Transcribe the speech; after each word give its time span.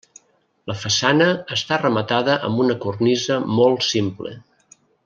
La 0.71 0.75
façana 0.83 1.27
està 1.57 1.79
rematada 1.83 2.39
amb 2.49 2.65
una 2.65 2.79
cornisa 2.87 3.39
molt 3.61 3.89
simple. 3.93 4.37